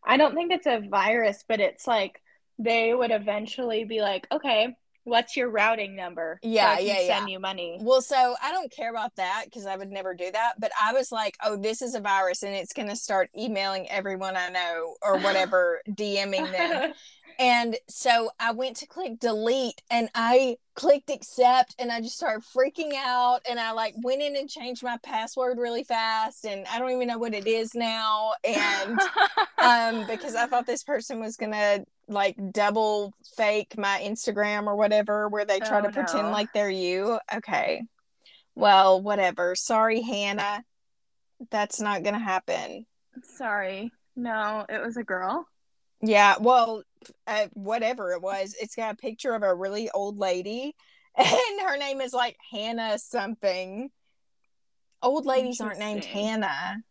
[0.04, 2.20] I don't think it's a virus, but it's like
[2.58, 6.40] they would eventually be like, okay, what's your routing number?
[6.42, 7.18] So Yeah, I can yeah, yeah.
[7.18, 7.78] Send you money.
[7.80, 10.54] Well, so I don't care about that because I would never do that.
[10.58, 13.88] But I was like, oh, this is a virus and it's going to start emailing
[13.90, 16.92] everyone I know or whatever, DMing them.
[17.38, 22.44] And so I went to click delete and I clicked accept and I just started
[22.56, 23.40] freaking out.
[23.48, 26.44] And I like went in and changed my password really fast.
[26.44, 28.32] And I don't even know what it is now.
[28.44, 28.98] And
[29.58, 34.76] um, because I thought this person was going to like double fake my Instagram or
[34.76, 37.18] whatever, where they try Oh, to pretend like they're you.
[37.34, 37.82] Okay.
[38.54, 39.54] Well, whatever.
[39.56, 40.62] Sorry, Hannah.
[41.50, 42.86] That's not going to happen.
[43.22, 43.90] Sorry.
[44.16, 45.46] No, it was a girl.
[46.06, 46.82] Yeah, well,
[47.26, 50.74] uh, whatever it was, it's got a picture of a really old lady,
[51.16, 53.90] and her name is like Hannah something.
[55.02, 56.82] Old ladies aren't named Hannah,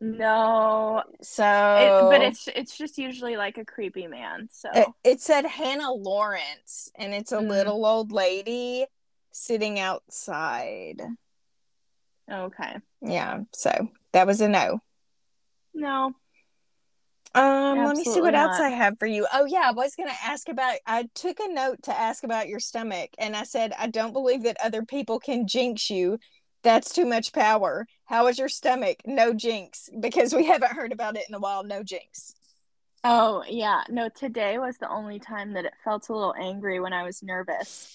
[0.00, 4.48] No, so it, but it's it's just usually like a creepy man.
[4.52, 7.48] So it, it said Hannah Lawrence, and it's a Mm.
[7.48, 8.86] little old lady
[9.32, 11.02] sitting outside.
[12.30, 12.76] okay.
[13.00, 14.80] Yeah, so that was a no.
[15.74, 16.12] No.
[17.34, 18.60] Um, let me see what Absolutely else.
[18.60, 19.26] I have for you.
[19.32, 20.78] Oh yeah, I was gonna ask about.
[20.86, 24.42] I took a note to ask about your stomach, and I said I don't believe
[24.44, 26.18] that other people can jinx you.
[26.62, 27.86] That's too much power.
[28.06, 28.98] How is your stomach?
[29.06, 31.62] No jinx, because we haven't heard about it in a while.
[31.64, 32.34] No jinx.
[33.04, 33.82] Oh yeah.
[33.88, 37.22] No, today was the only time that it felt a little angry when I was
[37.22, 37.94] nervous.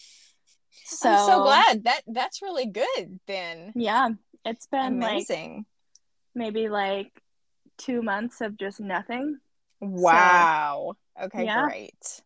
[0.86, 3.20] So, I'm so glad that that's really good.
[3.28, 4.10] Then Yeah.
[4.46, 5.66] It's been like amazing.
[6.36, 7.12] maybe like
[7.78, 9.40] two months of just nothing.
[9.80, 10.94] wow.
[11.22, 11.64] Okay, Yeah.
[11.68, 12.22] great.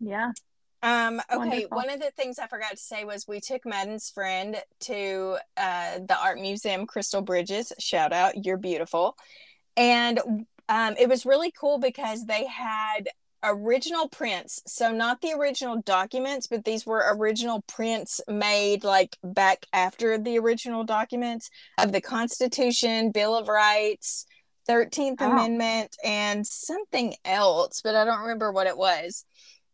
[0.00, 0.30] Yeah.
[0.82, 1.76] Um, okay, Wonderful.
[1.76, 5.98] one of the things I forgot to say was we took Madden's friend to uh,
[6.06, 7.72] the art museum, Crystal Bridges.
[7.78, 9.16] Shout out, you're beautiful.
[9.78, 10.20] And
[10.68, 13.08] um, it was really cool because they had
[13.44, 14.62] original prints.
[14.66, 20.38] So, not the original documents, but these were original prints made like back after the
[20.38, 24.26] original documents of the Constitution, Bill of Rights,
[24.68, 25.30] 13th Oh.
[25.30, 29.24] Amendment, and something else, but I don't remember what it was.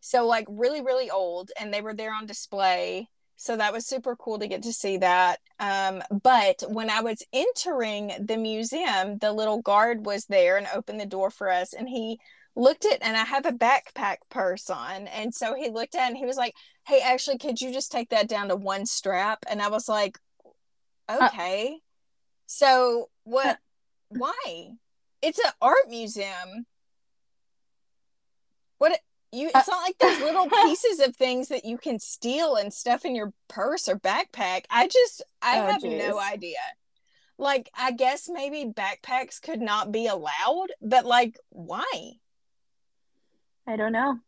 [0.00, 3.08] So like really, really old, and they were there on display.
[3.40, 5.40] So that was super cool to get to see that.
[5.58, 11.00] Um, but when I was entering the museum, the little guard was there and opened
[11.00, 12.20] the door for us, and he
[12.54, 16.08] looked at and I have a backpack purse on, and so he looked at it
[16.08, 16.52] and he was like,
[16.86, 20.18] "Hey, actually, could you just take that down to one strap?" And I was like,
[21.10, 21.78] "Okay."
[22.46, 23.58] so what?
[24.10, 24.72] Why?
[25.22, 26.66] It's an art museum.
[28.76, 29.00] What
[29.32, 29.50] you?
[29.54, 33.04] Uh, it's not like there's little pieces of things that you can steal and stuff
[33.04, 34.64] in your purse or backpack.
[34.70, 35.98] I just I Oh, have geez.
[35.98, 36.58] no idea.
[37.38, 42.12] Like I guess maybe backpacks could not be allowed, but like why?
[43.66, 44.20] I don't know.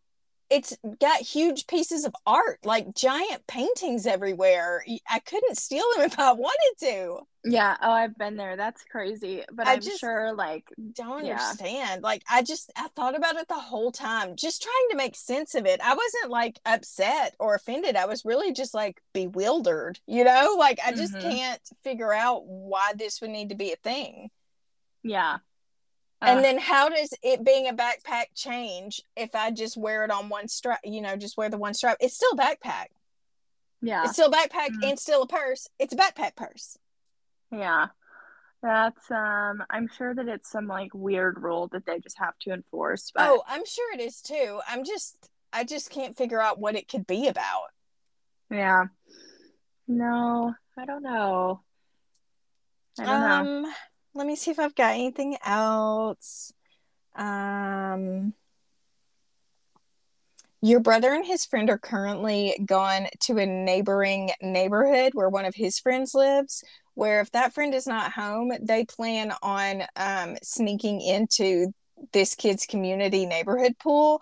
[0.53, 4.85] It's got huge pieces of art, like giant paintings everywhere.
[5.11, 7.21] I couldn't steal them if I wanted to.
[7.45, 7.77] Yeah.
[7.83, 8.57] Oh, I've been there.
[8.57, 9.43] That's crazy.
[9.53, 11.33] But I I'm just- sure like don't Yeah.
[11.41, 12.03] understand.
[12.03, 15.55] Like I just I thought about it the whole time, just trying to make sense
[15.55, 15.81] of it.
[15.83, 17.97] I wasn't like upset or offended.
[17.97, 20.55] I was really just like bewildered, you know?
[20.59, 21.23] Like I just Mhm.
[21.23, 24.29] can't figure out why this would need to be a thing.
[25.03, 25.39] yeah.
[26.23, 26.43] And Ugh.
[26.45, 30.49] then how does it being a backpack change if I just wear it on one
[30.49, 31.97] strap, you know, just wear the one strap?
[32.01, 32.87] It's still a backpack.
[33.83, 34.05] yeah.
[34.05, 34.91] It's still a backpack Mm.
[34.91, 35.69] and still a purse.
[35.79, 36.79] It's a backpack purse.
[37.51, 37.89] Yeah.
[38.63, 42.53] That's um I'm sure that it's some like weird rule that they just have to
[42.53, 43.11] enforce.
[43.13, 44.61] But Oh, I'm sure it is too.
[44.69, 47.65] I'm just I just can't figure out what it could be about.
[48.51, 48.85] yeah.
[49.89, 51.61] No, I don't know.
[53.01, 53.21] I don't
[53.65, 53.73] know.
[54.15, 56.53] Let me see if I've got anything else.
[57.15, 58.35] Um,
[60.61, 65.55] your brother and his friend are currently gone to a neighboring neighborhood where one of
[65.55, 66.63] his friends lives.
[66.95, 71.73] Where if that friend is not home, they plan on um, sneaking into
[72.13, 74.21] this kid's community neighborhood pool.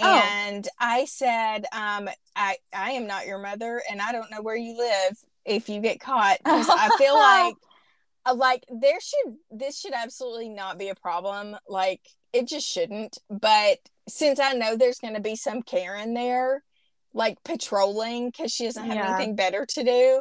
[0.00, 0.22] Oh.
[0.22, 4.56] And I said, um, I I am not your mother, and I don't know where
[4.56, 7.54] you live if you get caught I feel like
[8.26, 11.56] Uh, like there should this should absolutely not be a problem.
[11.68, 12.00] Like
[12.32, 13.18] it just shouldn't.
[13.28, 16.64] But since i know there's going to be some karen there
[17.14, 19.08] like patrolling because she doesn't have Yeah.
[19.08, 20.20] anything better to do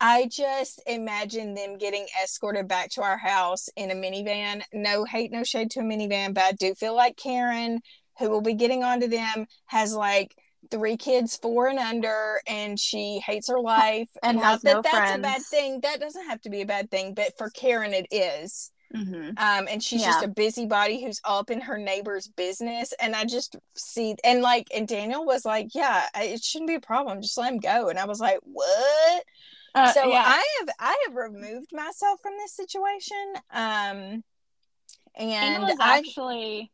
[0.00, 4.62] i just imagine them getting escorted back to our house in a minivan.
[4.72, 7.80] No hate no shade to a minivan but i do feel like karen
[8.20, 10.36] who will be getting onto them has like
[10.70, 14.82] three kids four and under and she hates her life And not has that no
[14.82, 17.92] that's a bad thing that doesn't have to be a bad thing but for karen
[17.92, 19.30] it is Mm-hmm.
[19.38, 22.92] Um, and she's just a busybody who's up in her neighbor's business.
[23.00, 26.80] And I just see, and like, and Daniel was like, "Yeah, it shouldn't be a
[26.80, 27.20] problem.
[27.20, 29.24] Just let him go." And I was like, "What?"
[29.74, 30.22] Uh, so yeah.
[30.24, 33.34] I have I have removed myself from this situation.
[33.52, 34.22] Um,
[35.16, 36.70] and I actually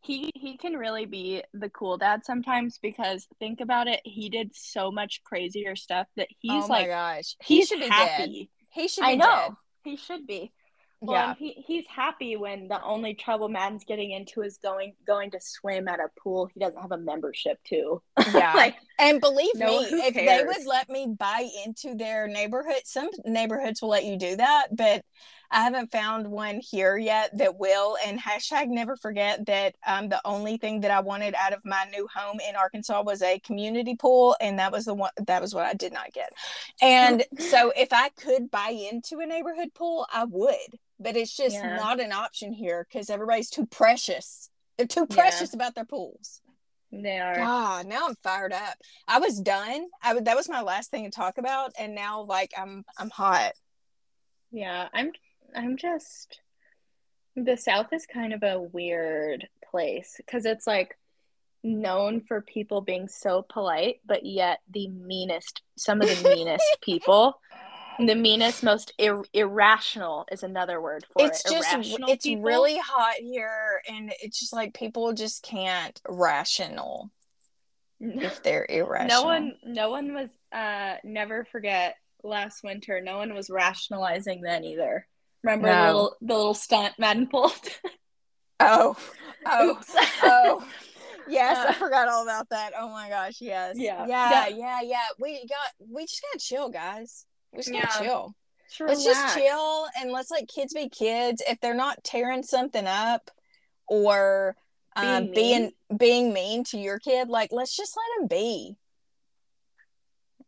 [0.00, 4.54] he he can really be the cool dad sometimes because think about it, he did
[4.54, 7.92] so much crazier stuff that oh he's oh my like gosh, he he's should be
[7.92, 8.30] dead.
[8.30, 8.50] happy.
[8.70, 9.56] He should be I know dead.
[9.84, 10.52] he should be.
[11.00, 11.34] Well, Yeah.
[11.38, 15.88] he he's happy when the only trouble Madden's getting into is going going to swim
[15.88, 18.02] at a pool he doesn't have a membership to.
[18.26, 18.54] Yeah.
[18.54, 23.08] like And believe No, me, if they would let me buy into their neighborhood, some
[23.24, 25.02] neighborhoods will let you do that, but
[25.50, 27.96] I haven't found one here yet that will.
[28.06, 31.84] And hashtag never forget that um, the only thing that I wanted out of my
[31.90, 35.54] new home in Arkansas was a community pool, and that was the one that was
[35.54, 36.30] what I did not get.
[36.80, 41.56] And so, if I could buy into a neighborhood pool, I would, but it's just
[41.56, 41.76] Yeah.
[41.76, 44.50] not an option here because everybody's too precious.
[44.76, 45.16] They're too Yeah.
[45.16, 46.40] precious about their pools.
[46.92, 47.36] they are.
[47.36, 48.74] God, now I'm fired up.
[49.06, 49.86] I was done.
[50.02, 53.10] I would that was my last thing to talk about, and now like I'm I'm
[53.10, 53.52] hot.
[54.50, 55.12] Yeah, I'm
[55.54, 56.40] I'm just
[57.36, 60.96] the South is kind of a weird place because it's like
[61.62, 67.38] known for people being so polite, but yet the meanest, some of the meanest people,
[67.98, 71.52] the meanest, most ir- irrational is another word for It's it.
[71.52, 72.42] just Irrational it's people.
[72.42, 77.10] really hot here, and it's just like people just can't rational
[78.00, 79.08] if they're irrational.
[79.22, 84.64] no one no one was uh never forget last winter no one was rationalizing then
[84.64, 85.06] either
[85.42, 87.52] remember the little the little stunt Madden pulled
[88.62, 88.94] Oh,
[89.46, 89.96] oh, Oops.
[90.22, 90.66] oh.
[91.26, 92.72] Yes, I Uh, forgot all about that.
[92.78, 93.76] Oh my gosh, yes.
[93.78, 94.06] Yeah.
[94.06, 94.48] Yeah, Yeah.
[94.48, 95.06] yeah, yeah.
[95.18, 97.24] We got we just gotta chill, guys.
[97.52, 98.06] We just gotta Yeah.
[98.06, 98.34] chill.
[98.68, 102.86] Just let's just chill and let's let kids be kids if they're not tearing something
[102.86, 103.30] up
[103.86, 104.56] or
[104.96, 108.76] um, Being being being mean to your kid like let's just let them be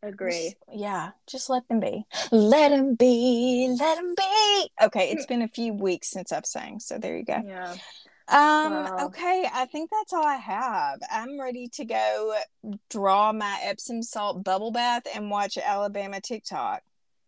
[0.03, 0.55] agree.
[0.71, 2.05] Just- yeah just let them be.
[2.31, 4.71] Let them be let them be.
[4.83, 7.41] Okay it's been a few weeks since i've sang so there you go.
[7.45, 7.73] Yeah.
[8.29, 8.97] Um Wow.
[9.07, 11.01] okay i think that's all i have.
[11.11, 12.35] I'm ready to go
[12.91, 16.83] draw my epsom salt bubble bath and watch alabama tiktok.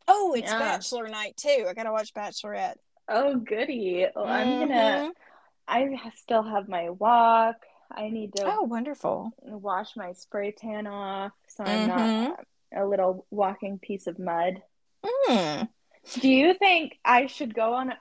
[0.07, 0.59] Oh it's Yeah.
[0.59, 1.67] bachelor night too.
[1.69, 2.77] I gotta watch bachelorette.
[3.09, 4.07] Oh goody.
[4.15, 5.11] Well, i'm gonna Mhm.
[5.69, 7.57] i still have my walk
[7.91, 9.33] i need to Oh, wonderful.
[9.43, 12.29] wash my spray tan off so i'm Mhm.
[12.29, 12.45] not
[12.77, 14.63] a little walking piece of mud
[15.29, 15.69] Mm.
[16.21, 17.93] do you think i should go on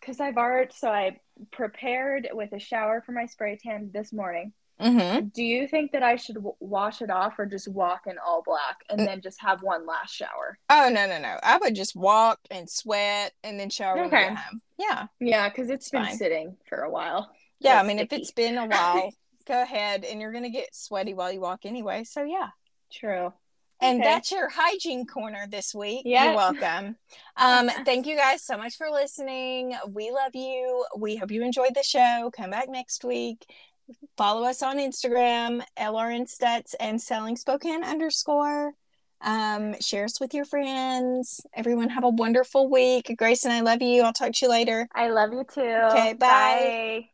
[0.00, 1.18] because i've already so i
[1.52, 5.26] prepared with a shower for my spray tan this morning Mm-hmm.
[5.28, 8.42] do you think that i should w- wash it off or just walk in all
[8.44, 9.04] black and Mm.
[9.06, 11.38] then just have one last shower Oh no, no, no.
[11.42, 14.34] I would just walk and sweat and then shower Okay.
[14.78, 15.06] Yeah.
[15.20, 16.16] yeah because it's been Fine.
[16.16, 17.78] sitting for a while Yeah.
[17.80, 19.12] I mean, if it's been a while,
[19.46, 22.02] go ahead and you're gonna get sweaty while you walk anyway.
[22.02, 22.48] So yeah.
[22.90, 23.32] true
[23.82, 24.08] And Okay.
[24.08, 26.02] that's your hygiene corner this week.
[26.04, 26.26] Yeah.
[26.26, 26.96] You're welcome.
[27.36, 29.74] Um, thank you guys so much for listening.
[29.88, 30.84] We love you.
[30.96, 32.30] We hope you enjoyed the show.
[32.36, 33.44] Come back next week.
[34.16, 38.72] Follow us on Instagram, LRN Stats and Selling Spokane underscore.
[39.20, 41.40] Um, share us with your friends.
[41.54, 43.12] Everyone have a wonderful week.
[43.16, 44.02] Grace and I love you.
[44.02, 44.88] I'll talk to you later.
[44.94, 45.60] I love you too.
[45.60, 46.16] Okay, bye.
[46.18, 47.11] bye.